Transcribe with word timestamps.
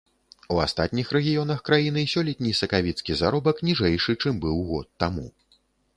У 0.53 0.55
астатніх 0.61 1.11
рэгіёнах 1.17 1.59
краіны 1.67 2.05
сёлетні 2.13 2.55
сакавіцкі 2.61 3.19
заробак 3.21 3.61
ніжэйшы, 3.69 4.19
чым 4.25 4.33
быў 4.47 4.57
год 4.71 4.87
таму. 5.05 5.27